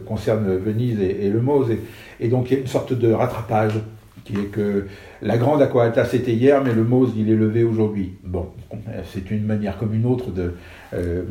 concernent 0.06 0.56
Venise 0.58 1.00
et, 1.00 1.30
le 1.30 1.42
Mose. 1.42 1.72
Et, 2.20 2.28
donc 2.28 2.50
il 2.50 2.54
y 2.54 2.58
a 2.58 2.60
une 2.60 2.68
sorte 2.68 2.94
de 2.94 3.12
rattrapage 3.12 3.74
qui 4.28 4.40
est 4.40 4.52
que 4.52 4.88
la 5.22 5.38
grande 5.38 5.62
Aqua 5.62 5.86
Alta 5.86 6.06
c'était 6.06 6.34
hier, 6.34 6.62
mais 6.64 6.74
le 6.74 6.84
Mose 6.84 7.14
il 7.16 7.32
est 7.32 7.36
levé 7.36 7.64
aujourd'hui. 7.64 8.14
Bon, 8.24 8.50
c'est 9.06 9.32
une 9.32 9.46
manière 9.46 9.78
comme 9.78 9.94
une 9.94 10.06
autre 10.06 10.32
de, 10.32 10.54
euh, 10.94 11.24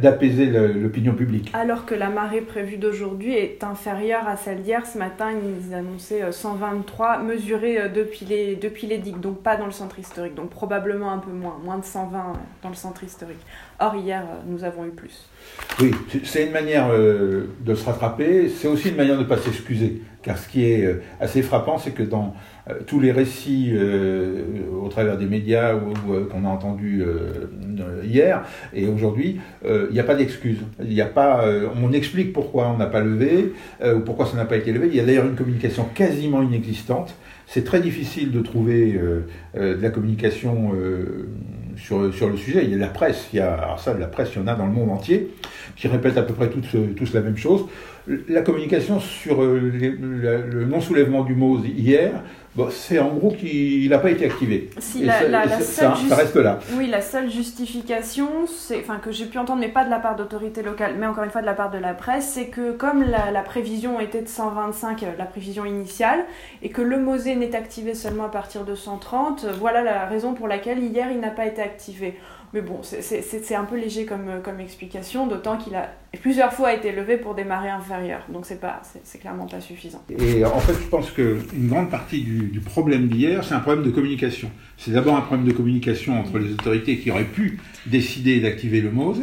d'apaiser 0.00 0.46
l'opinion 0.46 1.14
publique. 1.14 1.50
Alors 1.54 1.86
que 1.86 1.94
la 1.94 2.10
marée 2.10 2.42
prévue 2.42 2.76
d'aujourd'hui 2.76 3.34
est 3.34 3.64
inférieure 3.64 4.28
à 4.28 4.36
celle 4.36 4.62
d'hier, 4.62 4.86
ce 4.86 4.98
matin 4.98 5.30
ils 5.32 5.74
annonçaient 5.74 6.30
123 6.30 7.20
euh, 7.20 7.22
mesurés 7.24 7.80
euh, 7.80 7.88
depuis 7.88 8.26
les, 8.26 8.56
depuis 8.56 8.86
les 8.86 8.98
digues, 8.98 9.20
donc 9.20 9.42
pas 9.42 9.56
dans 9.56 9.66
le 9.66 9.72
centre 9.72 9.98
historique, 9.98 10.34
donc 10.34 10.50
probablement 10.50 11.12
un 11.12 11.18
peu 11.18 11.30
moins, 11.30 11.58
moins 11.64 11.78
de 11.78 11.84
120 11.84 12.34
dans 12.62 12.68
le 12.68 12.74
centre 12.74 13.02
historique. 13.02 13.40
Or 13.80 13.96
hier 13.96 14.22
nous 14.46 14.62
avons 14.64 14.84
eu 14.84 14.90
plus. 14.90 15.26
Oui, 15.80 15.90
c'est 16.24 16.44
une 16.44 16.52
manière 16.52 16.90
de 16.90 17.74
se 17.74 17.84
rattraper, 17.84 18.48
c'est 18.48 18.68
aussi 18.68 18.90
une 18.90 18.96
manière 18.96 19.16
de 19.16 19.22
ne 19.22 19.26
pas 19.26 19.38
s'excuser, 19.38 20.02
car 20.22 20.36
ce 20.36 20.48
qui 20.48 20.64
est 20.64 21.00
assez 21.18 21.40
frappant, 21.40 21.78
c'est 21.78 21.92
que 21.92 22.02
dans 22.02 22.34
tous 22.86 23.00
les 23.00 23.10
récits 23.10 23.74
au 24.70 24.88
travers 24.88 25.16
des 25.16 25.24
médias 25.24 25.74
ou, 25.74 25.92
qu'on 26.30 26.44
a 26.44 26.48
entendus 26.48 27.02
hier, 28.04 28.42
et 28.72 28.86
aujourd'hui, 28.86 29.40
euh, 29.64 29.86
il 29.90 29.94
n'y 29.94 30.00
a 30.00 30.04
pas 30.04 30.14
d'excuse. 30.14 30.58
Il 30.82 31.00
euh, 31.00 31.68
on 31.82 31.92
explique 31.92 32.32
pourquoi 32.32 32.68
on 32.68 32.76
n'a 32.76 32.86
pas 32.86 33.00
levé 33.00 33.52
euh, 33.82 33.96
ou 33.96 34.00
pourquoi 34.00 34.26
ça 34.26 34.36
n'a 34.36 34.44
pas 34.44 34.56
été 34.56 34.72
levé. 34.72 34.88
Il 34.88 34.96
y 34.96 35.00
a 35.00 35.04
d'ailleurs 35.04 35.26
une 35.26 35.36
communication 35.36 35.86
quasiment 35.94 36.42
inexistante. 36.42 37.14
C'est 37.46 37.64
très 37.64 37.80
difficile 37.80 38.30
de 38.30 38.40
trouver 38.40 38.96
de 39.56 39.82
la 39.82 39.90
communication 39.90 40.70
sur, 41.80 42.28
le 42.28 42.36
sujet. 42.36 42.64
Il 42.64 42.70
y 42.70 42.74
a 42.74 42.78
la 42.78 42.88
presse, 42.88 43.28
il 43.32 43.36
y 43.36 43.40
a, 43.40 43.54
alors 43.54 43.80
la 43.98 44.06
presse, 44.06 44.30
il 44.34 44.40
y 44.40 44.42
en 44.42 44.46
a 44.46 44.54
dans 44.54 44.66
le 44.66 44.72
monde 44.72 44.90
entier, 44.90 45.30
qui 45.76 45.88
répètent 45.88 46.18
à 46.18 46.22
peu 46.22 46.34
près 46.34 46.48
tous, 46.48 46.76
tous 46.96 47.14
la 47.14 47.20
même 47.20 47.36
chose. 47.36 47.66
La 48.28 48.42
communication 48.42 49.00
sur 49.00 49.42
le 49.42 50.64
non-soulèvement 50.64 51.24
du 51.24 51.34
mot 51.34 51.62
hier, 51.64 52.22
Bon, 52.56 52.68
c'est 52.68 52.98
en 52.98 53.14
gros 53.14 53.30
qu'il 53.30 53.88
n'a 53.88 53.98
pas 54.00 54.10
été 54.10 54.24
activé. 54.24 54.70
Si, 54.78 55.04
la, 55.04 55.20
ça, 55.60 55.94
reste 56.10 56.34
là. 56.34 56.58
Oui, 56.72 56.88
la 56.88 57.00
seule 57.00 57.30
justification, 57.30 58.28
enfin, 58.74 58.98
que 58.98 59.12
j'ai 59.12 59.26
pu 59.26 59.38
entendre, 59.38 59.60
mais 59.60 59.68
pas 59.68 59.84
de 59.84 59.90
la 59.90 60.00
part 60.00 60.16
d'autorités 60.16 60.62
locales, 60.62 60.96
mais 60.98 61.06
encore 61.06 61.22
une 61.22 61.30
fois 61.30 61.42
de 61.42 61.46
la 61.46 61.54
part 61.54 61.70
de 61.70 61.78
la 61.78 61.94
presse, 61.94 62.32
c'est 62.34 62.46
que 62.46 62.72
comme 62.72 63.04
la, 63.04 63.42
prévision 63.42 64.00
était 64.00 64.22
de 64.22 64.28
125, 64.28 65.02
euh, 65.04 65.06
la 65.16 65.26
prévision 65.26 65.64
initiale, 65.64 66.24
et 66.62 66.70
que 66.70 66.82
le 66.82 66.98
MOSE 66.98 67.26
n'est 67.26 67.54
activé 67.54 67.94
seulement 67.94 68.24
à 68.24 68.30
partir 68.30 68.64
de 68.64 68.74
130, 68.74 69.46
voilà 69.60 69.82
la 69.84 70.06
raison 70.06 70.34
pour 70.34 70.48
laquelle 70.48 70.80
hier 70.80 71.06
il 71.12 71.20
n'a 71.20 71.30
pas 71.30 71.46
été 71.46 71.62
activé. 71.62 72.18
Mais 72.52 72.62
bon, 72.62 72.80
c'est 72.82 73.54
un 73.54 73.64
peu 73.64 73.76
léger 73.76 74.06
comme, 74.06 74.40
comme 74.42 74.58
explication, 74.58 75.28
d'autant 75.28 75.56
qu'il 75.56 75.76
a 75.76 75.88
plusieurs 76.20 76.52
fois 76.52 76.74
été 76.74 76.90
levé 76.90 77.16
pour 77.16 77.36
des 77.36 77.44
marées 77.44 77.70
inférieures. 77.70 78.26
Donc 78.28 78.44
c'est 78.44 79.18
clairement 79.20 79.46
pas 79.46 79.60
suffisant. 79.60 80.02
Et 80.18 80.44
en 80.44 80.58
fait, 80.58 80.74
je 80.74 80.88
pense 80.88 81.12
qu'une 81.12 81.68
grande 81.68 81.90
partie 81.90 82.22
du, 82.22 82.60
problème 82.60 83.06
d'hier, 83.06 83.44
c'est 83.44 83.54
un 83.54 83.60
problème 83.60 83.84
de 83.84 83.90
communication. 83.90 84.50
C'est 84.76 84.90
d'abord 84.90 85.16
un 85.16 85.20
problème 85.20 85.46
de 85.46 85.52
communication 85.52 86.18
entre 86.18 86.38
les 86.38 86.52
autorités 86.52 86.98
qui 86.98 87.10
auraient 87.12 87.24
pu 87.24 87.60
décider 87.86 88.40
d'activer 88.40 88.80
le 88.80 88.90
MOSE, 88.90 89.22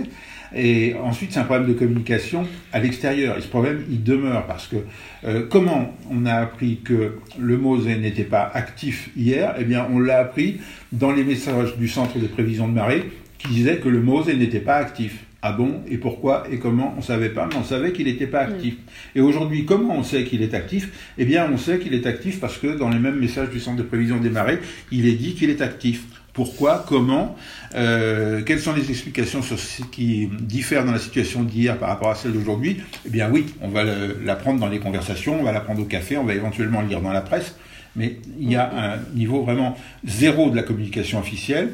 et 0.55 0.95
ensuite, 1.03 1.31
c'est 1.33 1.39
un 1.39 1.43
problème 1.43 1.67
de 1.67 1.73
communication 1.73 2.47
à 2.71 2.79
l'extérieur. 2.79 3.37
Et 3.37 3.41
ce 3.41 3.47
problème, 3.47 3.83
il 3.89 4.03
demeure 4.03 4.45
parce 4.47 4.67
que 4.67 4.77
euh, 5.25 5.45
comment 5.49 5.95
on 6.09 6.25
a 6.25 6.33
appris 6.33 6.79
que 6.83 7.17
le 7.39 7.57
MOSE 7.57 7.87
n'était 7.87 8.23
pas 8.23 8.49
actif 8.53 9.09
hier? 9.15 9.55
Eh 9.59 9.63
bien, 9.63 9.87
on 9.91 9.99
l'a 9.99 10.19
appris 10.19 10.59
dans 10.91 11.11
les 11.11 11.23
messages 11.23 11.77
du 11.77 11.87
centre 11.87 12.19
de 12.19 12.27
prévision 12.27 12.67
de 12.67 12.73
marée 12.73 13.03
qui 13.37 13.49
disaient 13.49 13.77
que 13.77 13.89
le 13.89 14.01
MOSE 14.01 14.27
n'était 14.27 14.59
pas 14.59 14.75
actif. 14.75 15.23
Ah 15.43 15.51
bon? 15.51 15.81
Et 15.87 15.97
pourquoi? 15.97 16.45
Et 16.51 16.57
comment? 16.57 16.93
On 16.95 16.97
ne 16.97 17.05
savait 17.05 17.29
pas, 17.29 17.47
mais 17.47 17.55
on 17.55 17.63
savait 17.63 17.91
qu'il 17.91 18.07
n'était 18.07 18.25
pas 18.25 18.39
actif. 18.39 18.75
Et 19.15 19.21
aujourd'hui, 19.21 19.65
comment 19.65 19.95
on 19.95 20.03
sait 20.03 20.23
qu'il 20.23 20.41
est 20.41 20.55
actif? 20.55 21.13
Eh 21.17 21.25
bien, 21.25 21.47
on 21.53 21.57
sait 21.57 21.77
qu'il 21.77 21.93
est 21.93 22.07
actif 22.07 22.39
parce 22.39 22.57
que 22.57 22.67
dans 22.75 22.89
les 22.89 22.97
mêmes 22.97 23.19
messages 23.19 23.51
du 23.51 23.59
centre 23.59 23.77
de 23.77 23.83
prévision 23.83 24.17
des 24.17 24.31
marées, 24.31 24.57
il 24.91 25.07
est 25.07 25.13
dit 25.13 25.35
qu'il 25.35 25.51
est 25.51 25.61
actif. 25.61 26.05
Pourquoi 26.37 26.85
Comment 26.87 27.35
euh, 27.73 28.43
Quelles 28.45 28.59
sont 28.59 28.73
les 28.73 28.91
explications 28.91 29.41
sur 29.41 29.57
ce 29.57 29.81
qui 29.81 30.29
diffère 30.39 30.85
dans 30.85 30.91
la 30.91 30.99
situation 30.99 31.41
d'hier 31.41 31.79
par 31.79 31.89
rapport 31.89 32.11
à 32.11 32.15
celle 32.15 32.31
d'aujourd'hui 32.33 32.79
Eh 33.07 33.09
bien 33.09 33.27
oui, 33.31 33.47
on 33.59 33.69
va 33.69 33.83
l'apprendre 34.23 34.59
dans 34.59 34.67
les 34.67 34.77
conversations, 34.77 35.39
on 35.39 35.43
va 35.43 35.51
l'apprendre 35.51 35.81
au 35.81 35.85
café, 35.85 36.15
on 36.15 36.25
va 36.25 36.35
éventuellement 36.35 36.81
le 36.81 36.89
lire 36.89 37.01
dans 37.01 37.11
la 37.11 37.21
presse, 37.21 37.55
mais 37.95 38.17
il 38.39 38.51
y 38.51 38.55
a 38.55 38.71
un 38.71 38.99
niveau 39.15 39.41
vraiment 39.41 39.75
zéro 40.05 40.51
de 40.51 40.55
la 40.55 40.61
communication 40.61 41.17
officielle 41.17 41.73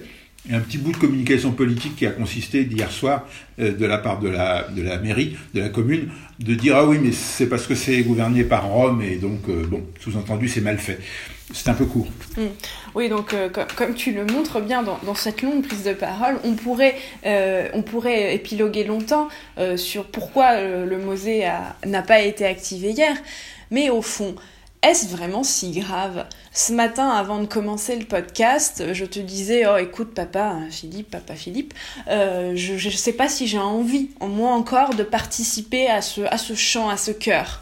un 0.51 0.59
petit 0.59 0.77
bout 0.77 0.91
de 0.91 0.97
communication 0.97 1.51
politique 1.51 1.95
qui 1.95 2.05
a 2.05 2.11
consisté 2.11 2.65
d'hier 2.65 2.91
soir 2.91 3.25
euh, 3.59 3.71
de 3.71 3.85
la 3.85 3.97
part 3.97 4.19
de 4.19 4.27
la, 4.27 4.67
de 4.69 4.81
la 4.81 4.97
mairie, 4.97 5.37
de 5.53 5.61
la 5.61 5.69
commune, 5.69 6.09
de 6.39 6.53
dire 6.55 6.75
ah 6.75 6.85
oui 6.85 6.97
mais 7.01 7.13
c'est 7.13 7.47
parce 7.47 7.65
que 7.65 7.75
c'est 7.75 8.01
gouverné 8.01 8.43
par 8.43 8.67
Rome 8.67 9.01
et 9.01 9.15
donc 9.15 9.47
euh, 9.47 9.65
bon 9.65 9.83
sous-entendu 9.99 10.49
c'est 10.49 10.61
mal 10.61 10.77
fait. 10.79 10.99
C'est 11.53 11.69
un 11.69 11.73
peu 11.73 11.85
court. 11.85 12.07
Mm. 12.35 12.41
Oui, 12.95 13.09
donc 13.09 13.33
euh, 13.33 13.47
comme, 13.49 13.93
tu 13.93 14.11
le 14.11 14.25
montres 14.25 14.59
bien 14.59 14.83
dans, 14.83 15.15
cette 15.15 15.41
longue 15.41 15.65
prise 15.65 15.83
de 15.83 15.93
parole, 15.93 16.37
on 16.43 16.53
pourrait, 16.53 16.95
on 17.25 17.81
pourrait 17.81 18.35
épiloguer 18.35 18.83
longtemps 18.83 19.27
sur 19.75 20.05
pourquoi 20.05 20.61
le 20.61 20.97
Mosée 20.97 21.47
n'a 21.85 22.01
pas 22.01 22.21
été 22.21 22.45
activé 22.45 22.91
hier, 22.91 23.15
mais 23.71 23.89
au 23.89 24.01
fond, 24.01 24.35
est-ce 24.83 25.07
vraiment 25.07 25.43
si 25.43 25.71
grave? 25.71 26.25
Ce 26.51 26.73
matin, 26.73 27.09
avant 27.09 27.39
de 27.39 27.45
commencer 27.45 27.95
le 27.95 28.05
podcast, 28.05 28.93
je 28.93 29.05
te 29.05 29.19
disais, 29.19 29.65
oh 29.65 29.77
écoute 29.77 30.13
papa, 30.13 30.57
Philippe, 30.69 31.09
papa 31.09 31.35
Philippe, 31.35 31.73
euh, 32.09 32.51
je 32.55 32.73
ne 32.73 32.93
sais 32.93 33.13
pas 33.13 33.29
si 33.29 33.47
j'ai 33.47 33.57
envie, 33.57 34.09
en 34.19 34.27
moi 34.27 34.51
encore, 34.51 34.93
de 34.93 35.03
participer 35.03 35.87
à 35.87 36.01
ce, 36.01 36.21
à 36.21 36.37
ce 36.37 36.53
chant, 36.53 36.89
à 36.89 36.97
ce 36.97 37.11
chœur. 37.11 37.61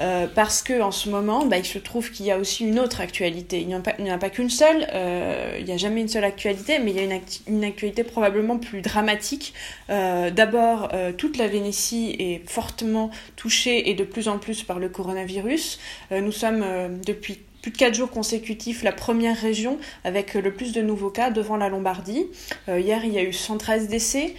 Euh, 0.00 0.26
parce 0.32 0.62
que 0.62 0.80
en 0.80 0.90
ce 0.90 1.08
moment, 1.08 1.44
bah, 1.46 1.58
il 1.58 1.64
se 1.64 1.78
trouve 1.78 2.10
qu'il 2.10 2.26
y 2.26 2.30
a 2.30 2.38
aussi 2.38 2.64
une 2.64 2.78
autre 2.78 3.00
actualité. 3.00 3.60
Il 3.60 3.66
n'y 3.66 3.74
en 3.74 3.80
a 3.80 4.18
pas, 4.18 4.30
qu'une 4.30 4.50
seule, 4.50 4.86
euh, 4.92 5.56
il 5.58 5.64
n'y 5.64 5.72
a 5.72 5.76
jamais 5.76 6.00
une 6.00 6.08
seule 6.08 6.24
actualité, 6.24 6.78
mais 6.78 6.92
il 6.92 6.96
y 6.96 7.00
a 7.00 7.20
une, 7.48 7.64
actualité 7.64 8.04
probablement 8.04 8.58
plus 8.58 8.80
dramatique. 8.80 9.54
Euh, 9.90 10.30
d'abord, 10.30 10.90
toute 11.16 11.36
la 11.36 11.48
Vénétie 11.48 12.16
est 12.18 12.48
fortement 12.48 13.10
touchée 13.36 13.90
et 13.90 13.94
de 13.94 14.04
plus 14.04 14.28
en 14.28 14.38
plus 14.38 14.62
par 14.62 14.78
le 14.78 14.88
coronavirus. 14.88 15.78
nous 16.10 16.32
sommes 16.32 16.64
depuis 17.04 17.40
plus 17.62 17.72
de 17.72 17.76
4 17.76 17.94
jours 17.94 18.10
consécutifs 18.10 18.82
la 18.82 18.92
première 18.92 19.36
région 19.36 19.78
avec 20.04 20.34
le 20.34 20.52
plus 20.52 20.72
de 20.72 20.80
nouveaux 20.80 21.10
cas 21.10 21.30
devant 21.30 21.56
la 21.56 21.68
Lombardie. 21.68 22.26
hier, 22.68 23.04
il 23.04 23.12
y 23.12 23.18
a 23.18 23.22
eu 23.22 23.32
113 23.32 23.88
décès. 23.88 24.34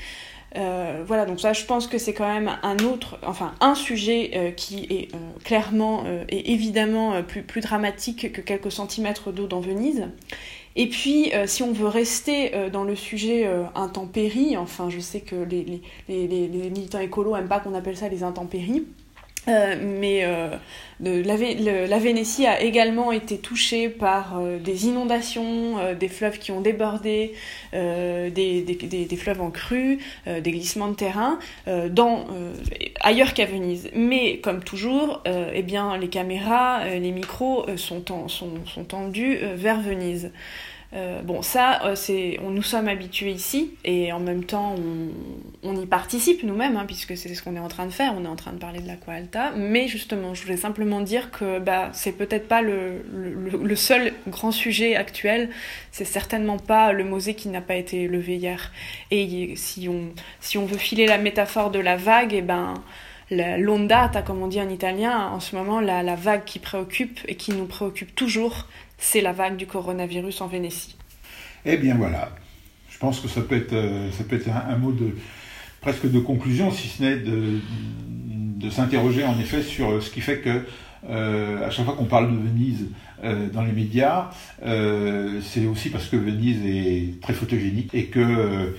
Euh, 0.57 1.03
voilà, 1.05 1.25
donc 1.25 1.39
ça, 1.39 1.53
je 1.53 1.65
pense 1.65 1.87
que 1.87 1.97
c'est 1.97 2.13
quand 2.13 2.27
même 2.27 2.57
un 2.63 2.77
autre, 2.79 3.19
enfin 3.25 3.53
un 3.61 3.75
sujet 3.75 4.31
euh, 4.35 4.51
qui 4.51 4.87
est 4.89 5.13
euh, 5.13 5.17
clairement 5.43 6.03
et 6.29 6.53
évidemment 6.53 7.21
plus, 7.23 7.43
plus 7.43 7.61
dramatique 7.61 8.31
que 8.31 8.41
quelques 8.41 8.71
centimètres 8.71 9.31
d'eau 9.31 9.47
dans 9.47 9.59
Venise. 9.59 10.07
Et 10.75 10.87
puis, 10.87 11.31
si 11.45 11.63
on 11.63 11.73
veut 11.73 11.87
rester 11.87 12.51
dans 12.71 12.83
le 12.83 12.95
sujet 12.95 13.49
intempéries, 13.75 14.55
enfin, 14.55 14.89
je 14.89 14.99
sais 14.99 15.19
que 15.19 15.35
les, 15.35 15.81
militants 16.07 16.99
écolos 16.99 17.35
n'aiment 17.35 17.47
pas 17.47 17.59
qu'on 17.59 17.73
appelle 17.73 17.97
ça 17.97 18.07
les 18.07 18.23
intempéries, 18.23 18.85
euh, 19.49 19.75
mais 19.81 20.23
euh, 20.23 20.49
la, 20.99 21.99
Vénétie 21.99 22.45
a 22.45 22.61
également 22.61 23.11
été 23.11 23.37
touchée 23.37 23.89
par 23.89 24.39
euh, 24.39 24.59
des 24.59 24.85
inondations, 24.87 25.77
des 25.99 26.07
fleuves 26.07 26.39
qui 26.39 26.51
ont 26.51 26.61
débordé, 26.61 27.33
des, 27.73 28.29
des, 28.31 29.15
fleuves 29.17 29.41
en 29.41 29.51
crue, 29.51 29.99
des 30.25 30.51
glissements 30.51 30.89
de 30.89 30.95
terrain, 30.95 31.39
dans, 31.89 32.25
ailleurs 33.01 33.33
qu'à 33.33 33.45
Venise. 33.45 33.89
Mais 33.95 34.39
comme 34.39 34.63
toujours, 34.63 35.23
eh 35.25 35.61
bien, 35.63 35.97
les 35.97 36.09
caméras, 36.09 36.85
les 36.85 37.11
micros 37.11 37.65
sont, 37.77 38.03
sont, 38.27 38.65
sont 38.65 38.83
tendus 38.83 39.37
vers 39.55 39.81
Venise. 39.81 40.31
Euh, 40.93 41.21
bon, 41.21 41.43
ça, 41.43 41.85
euh, 41.85 41.95
c'est, 41.95 42.39
on, 42.41 42.49
nous 42.49 42.63
sommes 42.63 42.87
habitués 42.87 43.31
ici 43.31 43.75
et 43.85 44.11
en 44.11 44.19
même 44.19 44.43
temps, 44.43 44.75
on, 45.61 45.75
y 45.79 45.85
participe 45.85 46.41
nous-mêmes, 46.43 46.77
hein, 46.77 46.85
puisque 46.87 47.15
c'est 47.15 47.33
ce 47.33 47.43
qu'on 47.43 47.55
est 47.55 47.59
en 47.59 47.67
train 47.67 47.85
de 47.85 47.91
faire. 47.91 48.13
On 48.17 48.25
est 48.25 48.29
en 48.29 48.35
train 48.35 48.53
de 48.53 48.57
parler 48.57 48.79
de 48.79 48.87
l'Aqua 48.87 49.13
Alta. 49.13 49.51
Mais 49.55 49.87
justement, 49.87 50.33
je 50.33 50.41
voulais 50.43 50.57
simplement 50.57 51.01
dire 51.01 51.29
que 51.29 51.59
bah, 51.59 51.89
c'est 51.93 52.13
peut-être 52.13 52.47
pas 52.47 52.61
le, 52.61 53.03
le, 53.13 53.75
seul 53.75 54.13
grand 54.27 54.51
sujet 54.51 54.95
actuel. 54.95 55.49
C'est 55.91 56.05
certainement 56.05 56.57
pas 56.57 56.91
le 56.91 57.03
Mosée 57.03 57.35
qui 57.35 57.49
n'a 57.49 57.61
pas 57.61 57.75
été 57.75 58.07
levé 58.07 58.37
hier. 58.37 58.71
Et 59.11 59.53
si 59.55 59.87
on, 59.87 60.09
si 60.39 60.57
on 60.57 60.65
veut 60.65 60.77
filer 60.77 61.05
la 61.05 61.19
métaphore 61.19 61.69
de 61.69 61.79
la 61.79 61.97
vague, 61.97 62.33
et 62.33 62.37
eh 62.37 62.41
ben 62.41 62.73
l'ondata, 63.31 64.21
comme 64.21 64.41
on 64.41 64.47
dit 64.47 64.61
en 64.61 64.69
italien, 64.69 65.27
en 65.27 65.39
ce 65.39 65.55
moment, 65.55 65.79
la, 65.79 66.03
la, 66.03 66.15
vague 66.15 66.43
qui 66.45 66.59
préoccupe 66.59 67.19
et 67.27 67.35
qui 67.35 67.51
nous 67.51 67.65
préoccupe 67.65 68.15
toujours, 68.15 68.67
c'est 68.97 69.21
la 69.21 69.33
vague 69.33 69.55
du 69.55 69.67
coronavirus 69.67 70.41
en 70.41 70.47
Vénétie. 70.47 70.95
Eh 71.65 71.77
bien 71.77 71.95
voilà, 71.95 72.29
je 72.89 72.97
pense 72.97 73.19
que 73.19 73.27
ça 73.27 73.41
peut 73.41 73.55
être, 73.55 73.73
euh, 73.73 74.11
ça 74.11 74.23
peut 74.23 74.35
être 74.35 74.49
un, 74.49 74.77
mot 74.77 74.91
de 74.91 75.15
presque 75.81 76.09
de 76.09 76.19
conclusion, 76.19 76.71
si 76.71 76.87
ce 76.87 77.03
n'est 77.03 77.17
de, 77.17 77.59
de 78.07 78.69
s'interroger 78.69 79.23
en 79.23 79.39
effet 79.39 79.61
sur 79.61 80.01
ce 80.01 80.09
qui 80.09 80.21
fait 80.21 80.39
que 80.39 80.65
euh, 81.07 81.65
à 81.65 81.69
chaque 81.69 81.85
fois 81.85 81.95
qu'on 81.95 82.05
parle 82.05 82.31
de 82.31 82.37
Venise 82.37 82.87
euh, 83.23 83.47
dans 83.53 83.63
les 83.63 83.71
médias, 83.71 84.29
c'est 84.61 85.65
aussi 85.65 85.89
parce 85.89 86.07
que 86.07 86.17
Venise 86.17 86.61
est 86.65 87.21
très 87.21 87.33
photogénique 87.33 87.93
et 87.93 88.05
que 88.05 88.75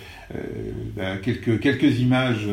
ben, 0.97 1.19
quelques, 1.23 1.61
quelques 1.61 1.99
images 2.01 2.47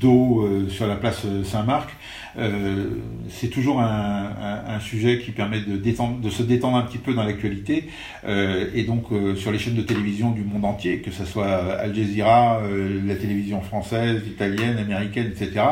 d'eau 0.00 0.66
sur 0.68 0.86
la 0.86 0.96
place 0.96 1.26
Saint-Marc 1.44 1.90
euh, 2.38 2.90
c'est 3.30 3.48
toujours 3.48 3.80
un, 3.80 4.30
un, 4.68 4.80
sujet 4.80 5.18
qui 5.18 5.30
permet 5.30 5.60
de, 5.60 5.76
détendre, 5.76 6.20
de 6.20 6.28
se 6.28 6.42
détendre 6.42 6.76
un 6.76 6.82
petit 6.82 6.98
peu 6.98 7.14
dans 7.14 7.24
l'actualité. 7.24 7.88
Euh, 8.26 8.66
et 8.74 8.84
donc 8.84 9.04
euh, 9.10 9.34
sur 9.36 9.50
les 9.52 9.58
chaînes 9.58 9.74
de 9.74 9.82
télévision 9.82 10.30
du 10.30 10.42
monde 10.42 10.64
entier, 10.64 10.98
que 11.00 11.10
ce 11.10 11.24
soit 11.24 11.46
Al 11.78 11.94
Jazeera, 11.94 12.60
la 13.04 13.14
télévision 13.16 13.60
française, 13.62 14.22
italienne, 14.26 14.78
américaine, 14.78 15.32
etc., 15.34 15.64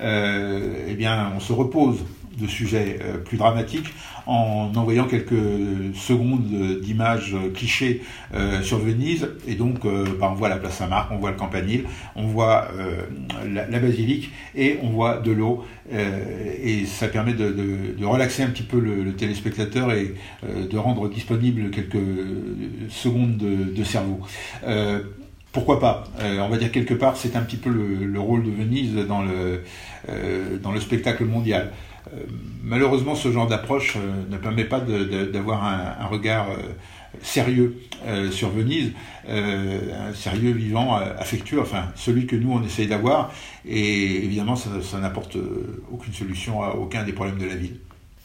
eh 0.00 0.94
bien 0.94 1.32
on 1.36 1.40
se 1.40 1.52
repose 1.52 2.04
de 2.38 2.46
sujets 2.46 2.98
euh, 3.02 3.18
plus 3.18 3.36
dramatiques 3.36 3.92
en 4.26 4.70
envoyant 4.76 5.04
quelques 5.04 5.94
secondes 5.94 6.80
d'images 6.82 7.34
clichés 7.54 8.02
euh, 8.34 8.62
sur 8.62 8.78
Venise. 8.78 9.28
Et 9.46 9.54
donc, 9.54 9.84
euh, 9.84 10.04
bah, 10.20 10.28
on 10.30 10.34
voit 10.34 10.48
la 10.48 10.56
place 10.56 10.74
Saint-Marc, 10.74 11.10
on 11.10 11.16
voit 11.16 11.30
le 11.30 11.36
campanile, 11.36 11.84
on 12.14 12.26
voit 12.26 12.68
la, 13.46 13.78
basilique 13.78 14.30
et 14.54 14.78
on 14.82 14.90
voit 14.90 15.18
de 15.18 15.30
l'eau. 15.30 15.64
et 15.90 16.84
ça 16.84 17.08
permet 17.08 17.32
de, 17.32 18.04
relaxer 18.04 18.42
un 18.42 18.48
petit 18.48 18.64
peu 18.64 18.80
le, 18.80 19.12
téléspectateur 19.14 19.92
et 19.92 20.14
de 20.44 20.76
rendre 20.76 21.08
disponible 21.08 21.70
quelques 21.70 21.96
secondes 22.90 23.36
de, 23.36 23.84
cerveau 23.84 24.20
pourquoi 25.52 25.80
pas? 25.80 26.04
On 26.20 26.48
va 26.48 26.56
dire 26.58 26.70
quelque 26.70 26.94
part, 26.94 27.16
c'est 27.16 27.34
un 27.34 27.40
petit 27.40 27.56
peu 27.56 27.70
le, 27.70 28.20
rôle 28.20 28.44
de 28.44 28.50
Venise 28.50 28.94
dans 29.06 29.22
le, 29.22 29.62
dans 30.62 30.72
le 30.72 30.80
spectacle 30.80 31.24
mondial. 31.24 31.72
Euh, 32.12 32.20
malheureusement, 32.62 33.14
ce 33.14 33.30
genre 33.30 33.46
d'approche 33.46 33.96
euh, 33.96 34.24
ne 34.30 34.36
permet 34.36 34.64
pas 34.64 34.80
d'avoir 34.80 35.64
un, 35.64 36.06
regard 36.06 36.48
sérieux 37.22 37.76
sur 38.30 38.50
Venise, 38.50 38.92
un 39.28 40.14
sérieux 40.14 40.52
vivant, 40.52 40.94
affectueux, 40.94 41.60
enfin 41.60 41.88
celui 41.96 42.26
que 42.26 42.36
nous 42.36 42.52
on 42.52 42.62
essaye 42.62 42.86
d'avoir, 42.86 43.32
et 43.66 44.24
évidemment 44.24 44.56
ça 44.56 44.98
n'apporte 44.98 45.36
aucune 45.92 46.14
solution 46.14 46.62
à 46.62 46.70
aucun 46.70 47.04
des 47.04 47.12
problèmes 47.12 47.38
de 47.38 47.46
la 47.46 47.56
ville. 47.56 47.78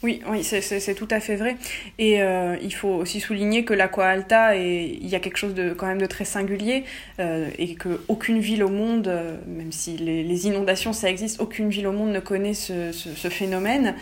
Oui, 0.03 0.21
oui 0.29 0.43
c'est 0.43 0.95
tout 0.95 1.07
à 1.09 1.21
fait 1.21 1.37
vrai. 1.37 1.55
Et 1.97 2.21
euh, 2.21 2.57
il 2.61 2.73
faut 2.73 2.89
aussi 2.89 3.21
souligner 3.21 3.63
que 3.63 3.73
l'Aqua 3.73 4.05
Alta, 4.05 4.53
il 4.57 5.07
y 5.07 5.15
a 5.15 5.19
quelque 5.21 5.37
chose 5.37 5.53
de 5.53 5.71
quand 5.71 5.87
même 5.87 6.01
de 6.01 6.05
très 6.05 6.25
singulier 6.25 6.83
euh, 7.21 7.49
et 7.57 7.75
qu'aucune 7.75 8.39
ville 8.39 8.65
au 8.65 8.69
monde, 8.69 9.07
euh, 9.07 9.37
même 9.47 9.71
si 9.71 9.95
les, 9.95 10.45
inondations 10.45 10.91
ça 10.91 11.09
existe, 11.09 11.39
aucune 11.39 11.69
ville 11.69 11.87
au 11.87 11.93
monde 11.93 12.11
ne 12.11 12.19
connaît 12.19 12.53
ce, 12.53 12.91
phénomène. 13.29 13.95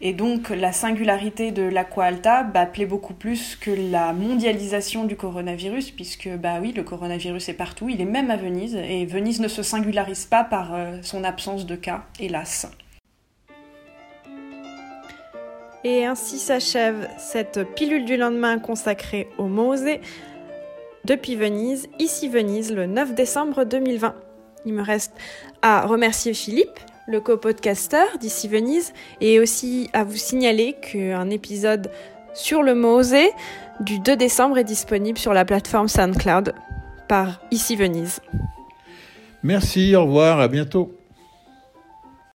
Et 0.00 0.12
donc 0.12 0.50
la 0.50 0.70
singularité 0.70 1.50
de 1.50 1.62
l'Aqua 1.62 2.04
Alta 2.04 2.44
bah, 2.44 2.64
plaît 2.64 2.86
beaucoup 2.86 3.14
plus 3.14 3.56
que 3.56 3.72
la 3.72 4.12
mondialisation 4.12 5.06
du 5.06 5.16
coronavirus, 5.16 5.90
puisque 5.90 6.28
bah 6.28 6.58
oui, 6.62 6.72
le 6.72 6.84
coronavirus 6.84 7.48
est 7.48 7.54
partout, 7.54 7.88
il 7.88 8.00
est 8.00 8.04
même 8.04 8.30
à 8.30 8.36
Venise, 8.36 8.76
et 8.76 9.06
Venise 9.06 9.40
ne 9.40 9.48
se 9.48 9.64
singularise 9.64 10.24
pas 10.24 10.44
par 10.44 10.78
son 11.02 11.24
absence 11.24 11.66
de 11.66 11.74
cas, 11.74 12.04
hélas. 12.20 12.68
Et 15.84 16.04
ainsi 16.04 16.38
s'achève 16.38 17.08
cette 17.18 17.74
pilule 17.74 18.04
du 18.04 18.16
lendemain 18.16 18.58
consacrée 18.58 19.28
au 19.38 19.44
Mosée 19.44 20.00
depuis 21.04 21.36
Venise, 21.36 21.88
ici 21.98 22.28
Venise, 22.28 22.72
le 22.72 22.86
9 22.86 23.14
décembre 23.14 23.64
2020. 23.64 24.14
Il 24.66 24.74
me 24.74 24.82
reste 24.82 25.12
à 25.62 25.86
remercier 25.86 26.34
Philippe, 26.34 26.78
le 27.06 27.20
co-podcasteur 27.20 28.06
d'ici 28.18 28.48
Venise, 28.48 28.92
et 29.20 29.38
aussi 29.38 29.88
à 29.92 30.04
vous 30.04 30.16
signaler 30.16 30.74
qu'un 30.74 31.30
épisode 31.30 31.90
sur 32.34 32.62
le 32.62 32.74
Mosée 32.74 33.30
du 33.80 34.00
2 34.00 34.16
décembre 34.16 34.58
est 34.58 34.64
disponible 34.64 35.18
sur 35.18 35.32
la 35.32 35.44
plateforme 35.44 35.88
SoundCloud 35.88 36.54
par 37.08 37.40
Ici 37.50 37.76
Venise. 37.76 38.20
Merci, 39.42 39.94
au 39.94 40.02
revoir, 40.02 40.40
à 40.40 40.48
bientôt. 40.48 40.97